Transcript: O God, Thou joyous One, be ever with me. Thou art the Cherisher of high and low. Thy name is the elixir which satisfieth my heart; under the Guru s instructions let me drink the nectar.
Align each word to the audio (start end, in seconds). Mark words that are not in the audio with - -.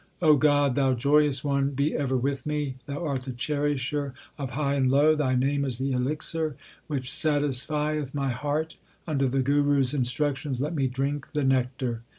O 0.19 0.35
God, 0.35 0.73
Thou 0.73 0.95
joyous 0.95 1.43
One, 1.43 1.73
be 1.75 1.93
ever 1.93 2.17
with 2.17 2.43
me. 2.43 2.73
Thou 2.87 3.05
art 3.05 3.21
the 3.21 3.31
Cherisher 3.31 4.15
of 4.35 4.49
high 4.57 4.73
and 4.73 4.89
low. 4.89 5.15
Thy 5.15 5.35
name 5.35 5.63
is 5.63 5.77
the 5.77 5.91
elixir 5.91 6.55
which 6.87 7.11
satisfieth 7.13 8.11
my 8.15 8.31
heart; 8.31 8.77
under 9.05 9.27
the 9.29 9.43
Guru 9.43 9.79
s 9.81 9.93
instructions 9.93 10.59
let 10.59 10.73
me 10.73 10.87
drink 10.87 11.33
the 11.33 11.43
nectar. 11.43 12.01